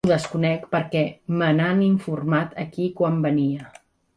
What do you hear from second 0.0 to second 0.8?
Ho desconec